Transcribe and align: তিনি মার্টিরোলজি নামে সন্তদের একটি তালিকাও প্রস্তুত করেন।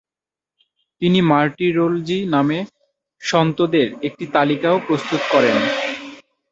তিনি 1.01 1.19
মার্টিরোলজি 1.29 2.19
নামে 2.33 2.59
সন্তদের 3.21 3.87
একটি 4.07 4.25
তালিকাও 4.35 4.77
প্রস্তুত 4.87 5.21
করেন। 5.33 5.57